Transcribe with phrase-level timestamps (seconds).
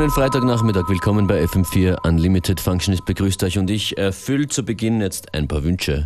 [0.00, 0.88] Schönen Freitagnachmittag.
[0.88, 5.62] Willkommen bei FM4 Unlimited Functionist begrüßt euch und ich erfülle zu Beginn jetzt ein paar
[5.62, 6.04] Wünsche.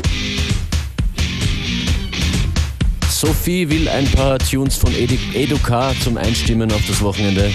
[3.09, 5.57] Sophie will ein paar Tunes von Edu
[6.03, 7.53] zum Einstimmen auf das Wochenende.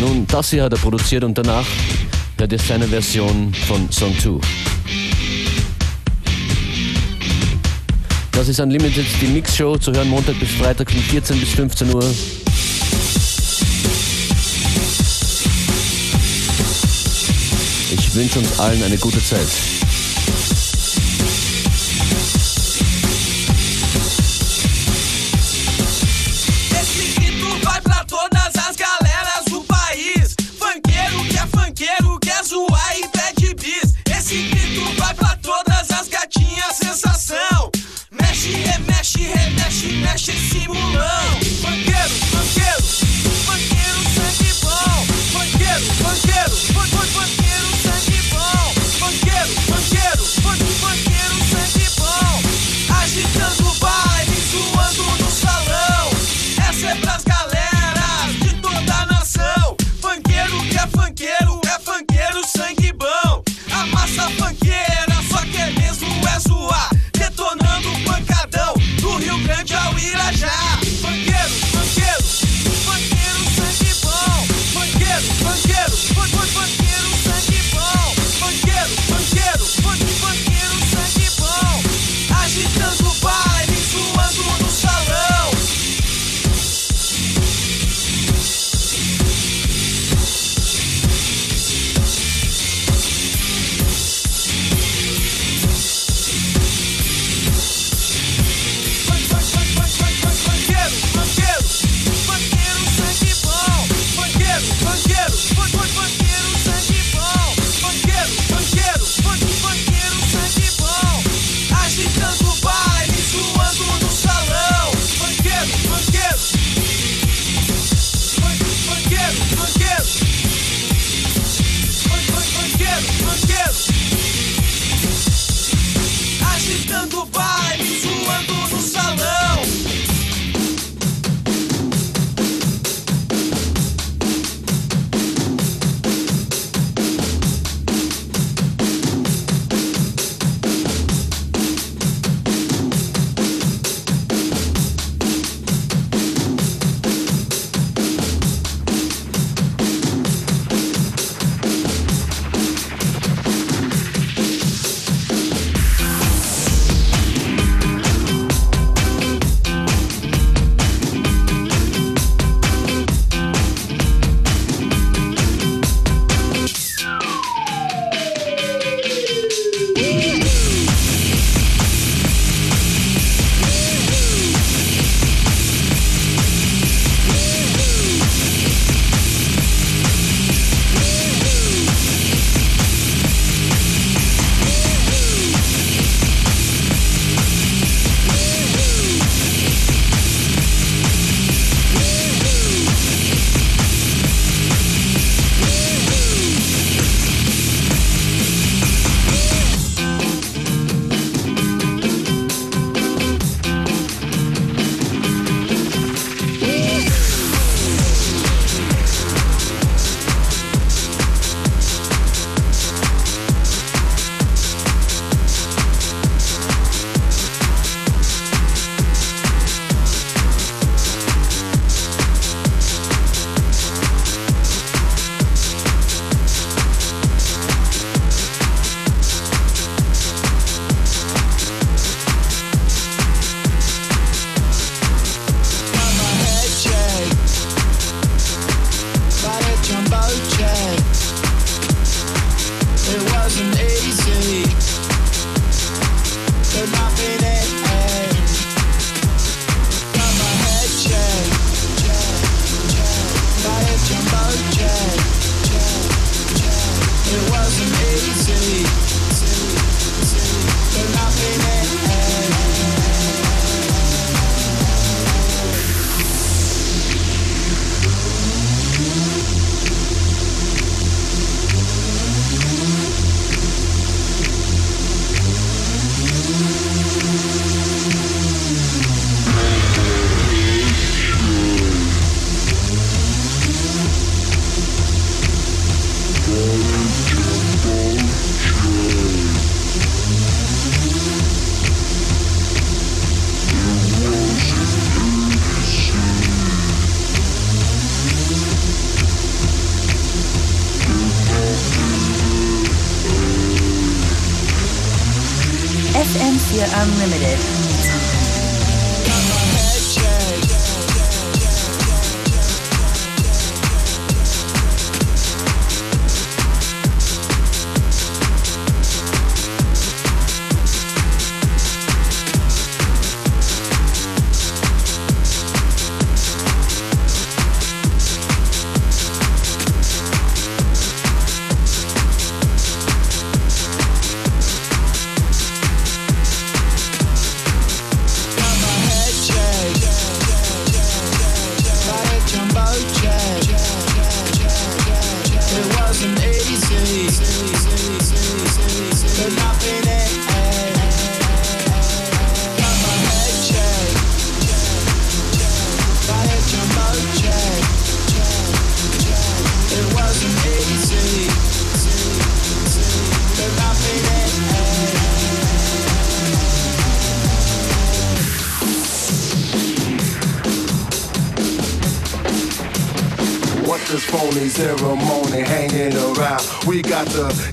[0.00, 1.66] Nun, das hier hat er produziert und danach
[2.38, 4.40] hört ihr seine Version von Song 2.
[8.32, 12.02] Das ist Unlimited, die Mixshow zu hören Montag bis Freitag von 14 bis 15 Uhr.
[18.12, 19.81] Ich wünsche uns allen eine gute Zeit.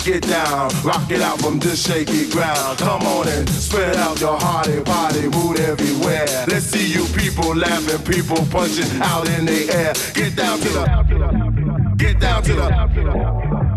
[0.10, 2.80] Get down, rock it out from this shaky ground.
[2.80, 6.26] Come on and spread out your hearty party mood everywhere.
[6.48, 9.94] Let's see you people laughing, people punching out in the air.
[10.14, 10.86] Get down to the,
[11.98, 12.70] get down to the,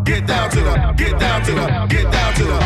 [0.05, 2.58] get down to the, get down to the, get down to the.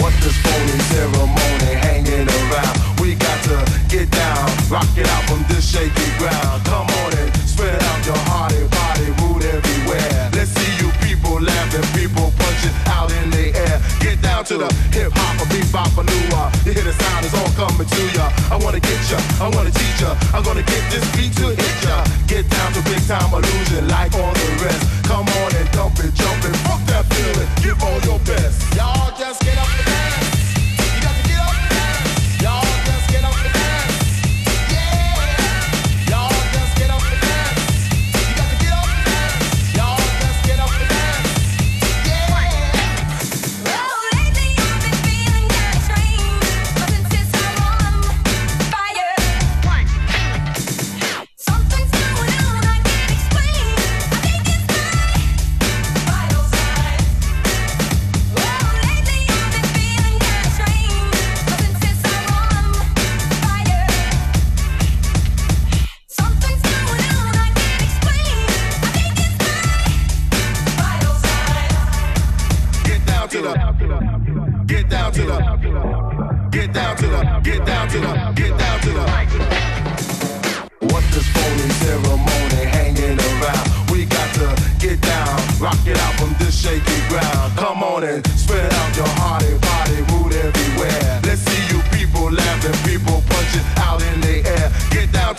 [0.00, 3.00] What's this phony ceremony hanging around?
[3.00, 3.56] We got to
[3.88, 6.64] get down, rock it out from this shaky ground.
[6.66, 6.97] Come on
[14.48, 16.24] to the hip hop or bebop or new.
[16.64, 18.32] You hear the sound, it's all coming to ya.
[18.48, 20.16] I wanna get ya, I wanna teach ya.
[20.32, 22.00] I'm gonna get this beat to hit ya.
[22.26, 25.04] Get down to big time illusion like all the rest.
[25.04, 27.48] Come on and dump it, jump it, fuck that feeling.
[27.60, 28.64] Give all your best.
[28.74, 30.37] Y'all just get up and dance.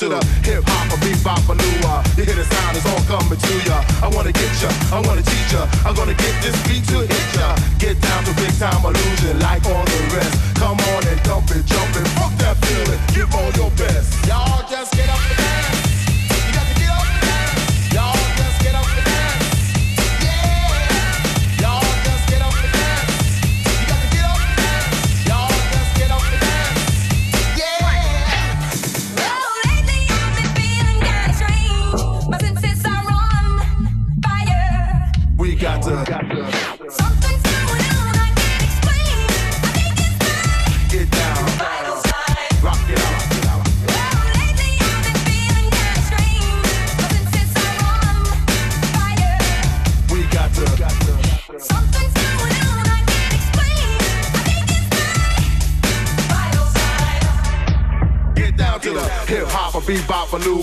[0.07, 1.75] Hip hop, a beat bop, a new
[2.15, 3.83] You hear the sound, it's all coming to ya.
[3.99, 5.67] I wanna get ya, I wanna teach ya.
[5.83, 7.55] I'm gonna get this beat to hit ya.
[7.79, 10.55] Get down to big time illusion like all the rest.
[10.55, 12.99] Come on and dump it, jump it, fuck that feeling.
[13.13, 14.15] Give all your best.
[14.25, 15.88] Y'all just get up and dance.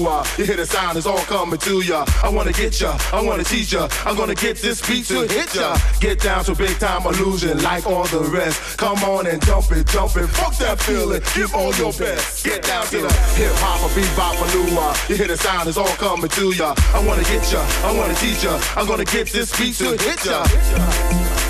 [0.07, 2.05] You hear the sound, it's all coming to ya.
[2.23, 3.89] I wanna get ya, I wanna teach ya.
[4.05, 5.77] I'm gonna get this beat to hit ya.
[6.01, 8.79] Get down to big time illusion like all the rest.
[8.79, 11.23] Come on and dump it, jump it, fuck that feeling.
[11.35, 12.45] Give all your best.
[12.45, 14.95] Get down to the hip hop, a bebop, lua.
[15.09, 16.77] You hear the sound, it's all coming to ya.
[16.95, 18.61] I wanna get ya, I wanna teach ya.
[18.77, 21.46] I'm gonna get this beat to hit ya.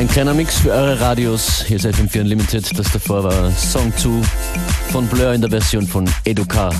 [0.00, 1.62] Ein kleiner Mix für eure Radios.
[1.62, 2.78] Hier ist FM4 Unlimited.
[2.78, 4.08] Das davor war Song 2
[4.92, 6.74] von Blur in der Version von Educar.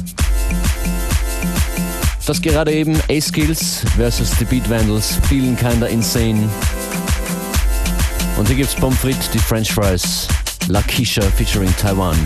[2.25, 6.49] Das gerade eben A-Skills versus The Beat Vandals, Feeling Kinda Insane.
[8.39, 10.27] Und hier gibt's Pommes frites, die French Fries,
[10.69, 12.17] La Kisha featuring Taiwan.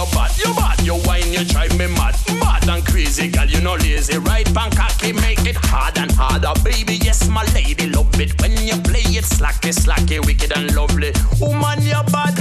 [0.00, 0.38] You're bad.
[0.38, 2.16] You bad, you whine, you drive me mad.
[2.40, 4.18] Mad and crazy, girl, you know lazy.
[4.18, 6.52] Right, cocky, make it hard and harder.
[6.64, 8.40] Baby, yes, my lady, love it.
[8.40, 11.12] When you play it slacky, slacky, wicked and lovely.
[11.40, 12.36] Woman, you're bad.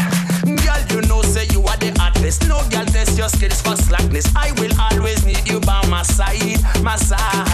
[0.45, 2.47] Girl, you know say you are the hottest.
[2.47, 4.33] No girl test your skills for slackness.
[4.35, 7.48] I will always need you by my side, my side.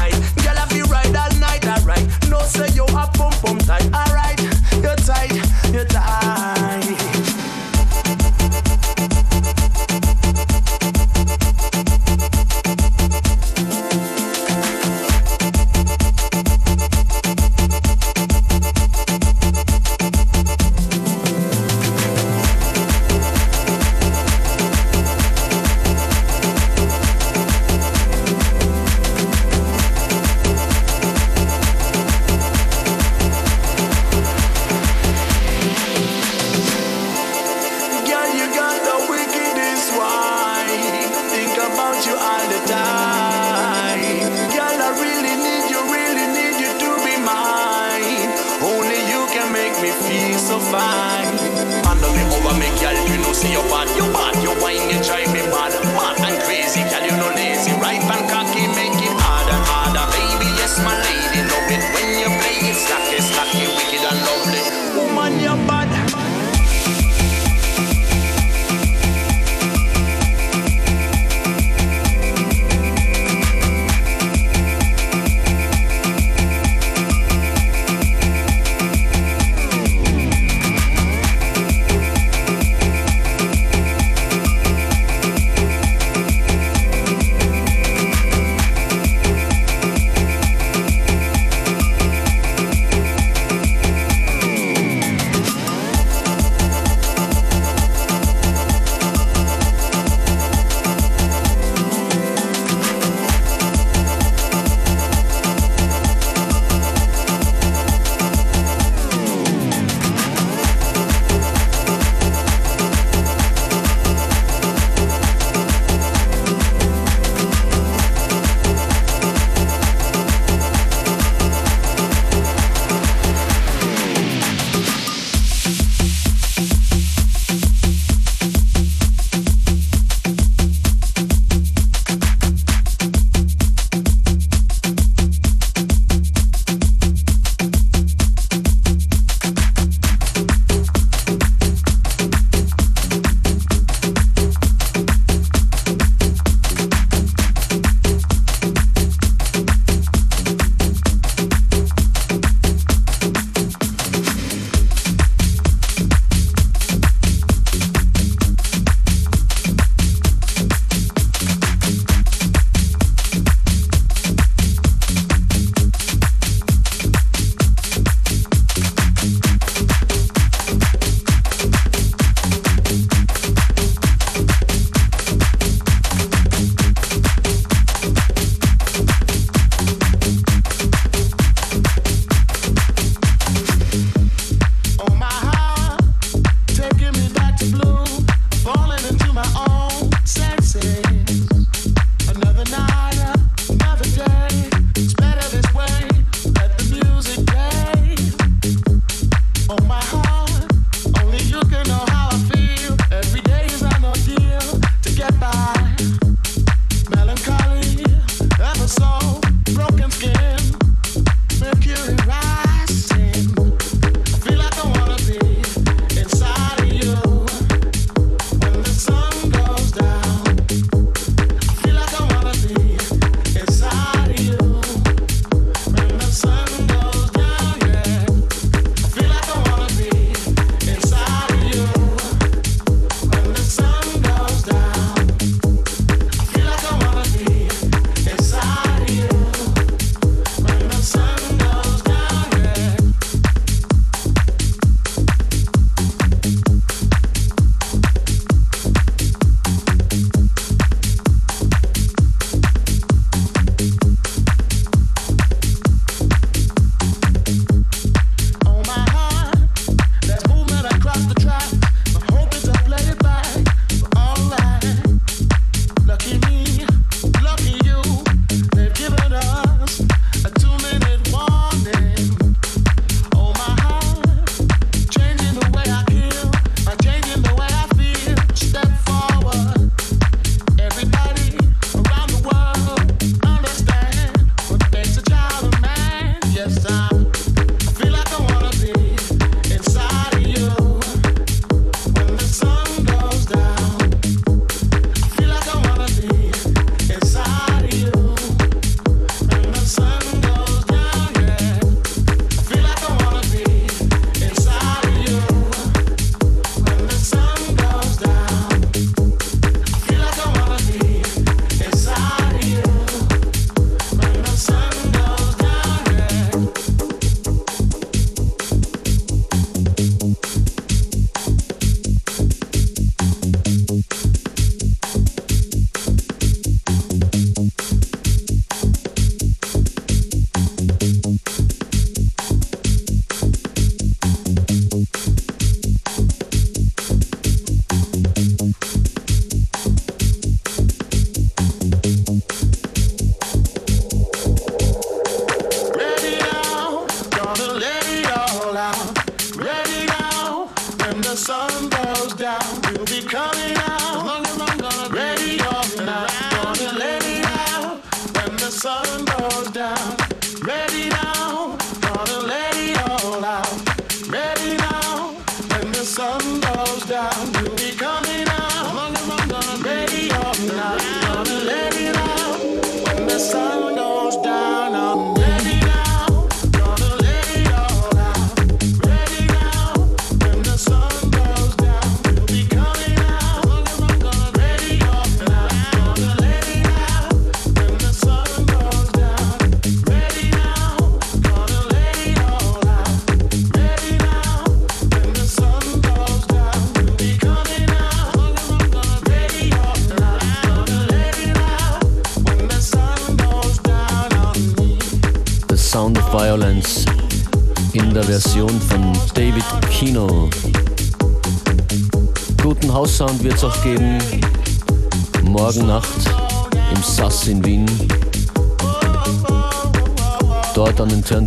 [41.96, 44.20] about you all the time.
[44.52, 48.30] Girl, I really need you, really need you to be mine.
[48.60, 51.40] Only you can make me feel so fine.
[51.88, 55.00] And the over me, girl, you know, see your bad, your bad, your wine, you
[55.04, 55.72] drive me mad.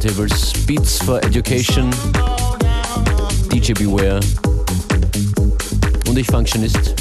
[0.08, 1.90] Turntables Beats for Education,
[3.52, 4.20] DJ Beware
[6.08, 6.94] und ich Functionist.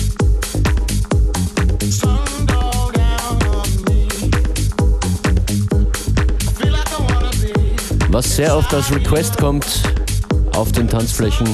[8.10, 9.66] Was sehr oft als Request kommt
[10.54, 11.48] auf den Tanzflächen,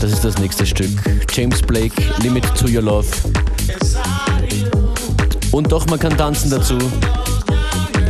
[0.00, 0.90] das ist das nächste Stück.
[1.32, 3.06] James Blake, Limit to Your Love.
[5.52, 6.76] Und doch, man kann tanzen dazu.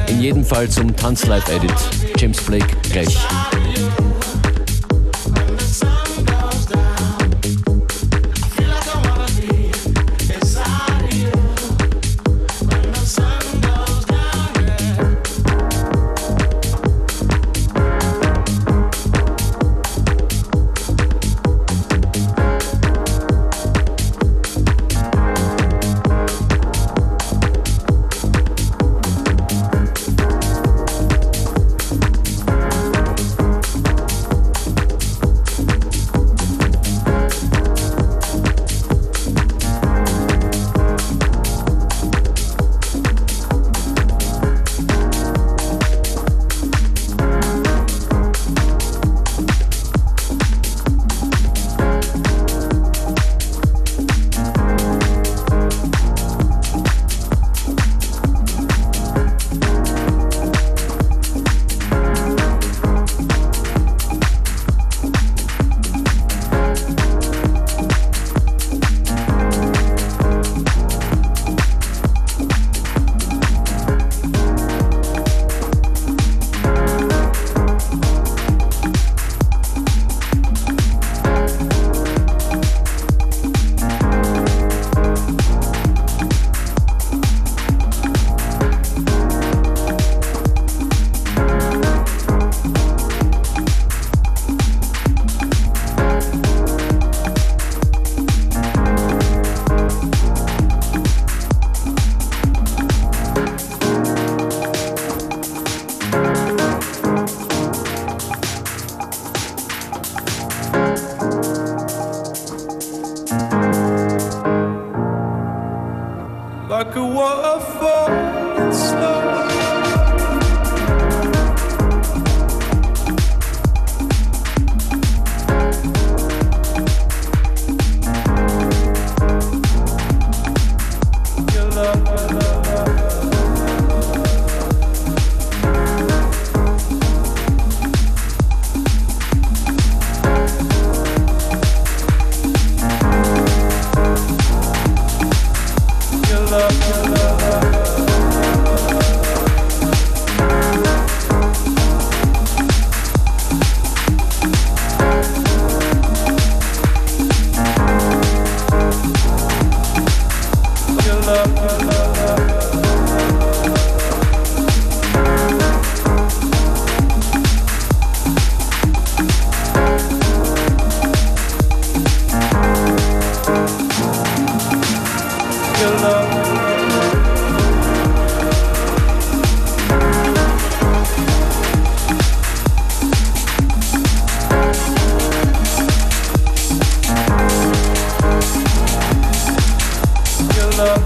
[0.09, 2.06] In jedem Fall zum Tanz-Live-Edit.
[2.17, 4.06] James Blake gleich.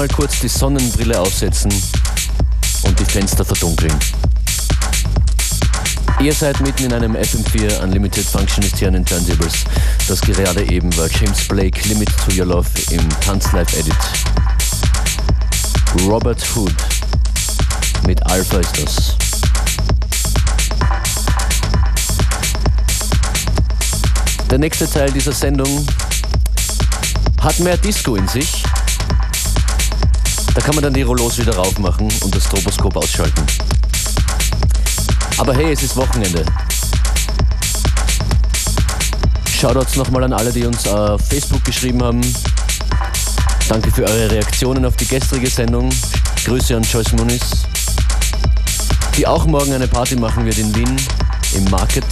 [0.00, 1.70] mal kurz die Sonnenbrille aufsetzen
[2.84, 3.92] und die Fenster verdunkeln.
[6.22, 9.64] Ihr seid mitten in einem FM4 Unlimited Functionist hier an den Turntables.
[10.08, 13.94] Das gerade eben war James Blake Limit to Your Love im Tanzlive Edit.
[16.06, 16.72] Robert Hood
[18.06, 19.16] mit Alpha ist das.
[24.50, 25.86] Der nächste Teil dieser Sendung
[27.42, 28.64] hat mehr Disco in sich.
[30.54, 33.42] Da kann man dann die Rollos wieder raufmachen und das Stroboskop ausschalten.
[35.38, 36.44] Aber hey, es ist Wochenende.
[39.48, 42.20] Shoutouts nochmal an alle, die uns auf Facebook geschrieben haben.
[43.68, 45.90] Danke für eure Reaktionen auf die gestrige Sendung.
[46.44, 47.42] Grüße an Joyce Muniz,
[49.16, 50.96] die auch morgen eine Party machen wird in Wien
[51.54, 52.04] im Market.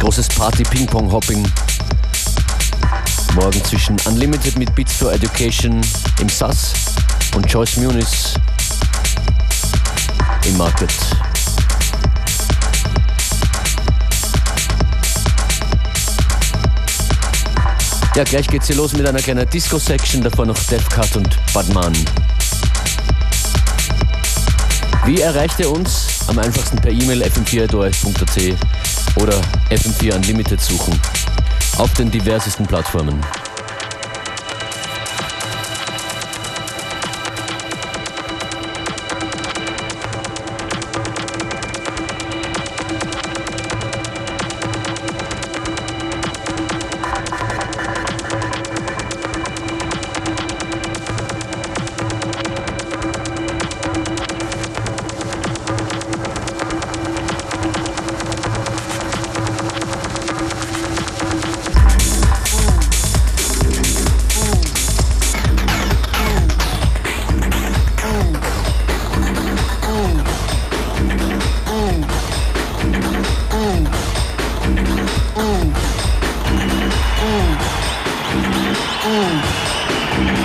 [0.00, 1.44] Großes Party-Ping-Pong-Hopping.
[3.40, 5.80] Morgen zwischen Unlimited mit Beats for Education
[6.20, 6.72] im SAS
[7.36, 8.34] und Joyce Muniz
[10.44, 10.90] im Market.
[18.16, 20.58] Ja, gleich geht's hier los mit einer kleinen Disco-Section, davor noch
[20.90, 21.92] Cut und Badman.
[25.04, 26.24] Wie erreicht ihr uns?
[26.26, 31.00] Am einfachsten per E-Mail fm4.at oder FM4 Unlimited suchen.
[31.78, 33.20] Auf den diversesten Plattformen.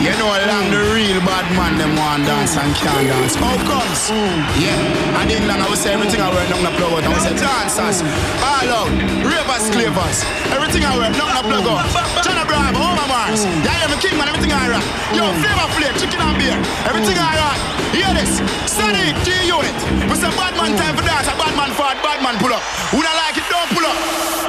[0.04, 3.40] You know, along the real bad man, them want dance and can't dance.
[3.40, 4.12] How comes?
[4.60, 4.76] Yeah,
[5.16, 7.08] and in England, I would say everything I wear, nothing I plug out.
[7.08, 8.04] I would say dancers,
[8.44, 8.92] all out,
[9.24, 11.88] ravers, clavers, everything I wear, nothing I plug out.
[12.20, 14.84] John Abraham, Homer Mars, yeah, I'm a king man, everything I rock.
[15.16, 17.60] Yo, flavor plate, chicken and beer, everything I rock.
[17.96, 19.72] Hear this, Sunny G Unit.
[20.12, 22.60] We say bad man time for dance, a bad man forward, bad man pull up.
[22.92, 23.96] Who don't like it, don't pull up.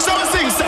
[0.03, 0.67] So we sing, say,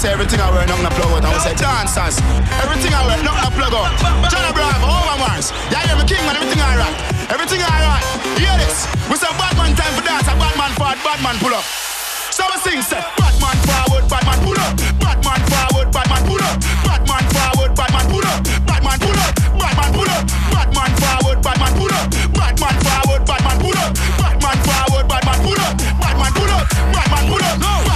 [0.00, 1.28] say everything I wear, nothing to plug out.
[1.28, 2.16] I would say dancers.
[2.64, 3.92] Everything I wear, nothing to plug out.
[4.32, 5.52] Johnny Bravo, over Mars.
[5.68, 6.40] Yeah, you're my king, man.
[6.40, 6.96] Everything alright.
[7.28, 8.00] Everything alright.
[8.40, 8.88] Hear this.
[9.12, 10.24] We say bad man time for dance.
[10.24, 11.68] A bad man forward, bad pull up.
[12.32, 14.72] So we sing, say, bad man forward, bad man pull up.
[15.04, 16.56] Bad man forward, bad man pull up.
[16.80, 18.40] Bad man forward, bad man pull up.
[18.64, 19.32] Bad man pull up.
[19.60, 20.22] Bad man pull up.
[20.48, 22.08] Bad man forward, bad man pull up.
[22.40, 23.92] Bad man forward, bad man pull up.
[24.16, 25.72] Bad man forward, bad man pull up.
[26.00, 26.64] Bad man pull up.
[26.88, 27.89] Bad man pull up.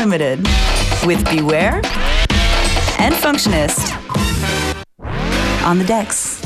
[0.00, 0.38] Unlimited
[1.06, 1.80] with Beware
[3.00, 3.90] and Functionist
[5.64, 6.37] on the decks.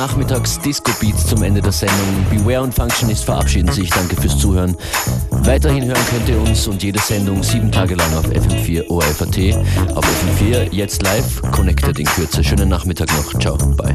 [0.00, 2.26] Netten Freitagnachmittags-Disco-Beats zum Ende der Sendung.
[2.30, 3.90] Beware und Functionist verabschieden sich.
[3.90, 4.76] Danke fürs Zuhören.
[5.30, 9.56] Weiterhin hören könnt ihr uns und jede Sendung sieben Tage lang auf FM4 ORFAT.
[9.94, 12.42] Auf FM4 jetzt live, connected in Kürze.
[12.42, 13.38] Schönen Nachmittag noch.
[13.38, 13.94] Ciao, bye.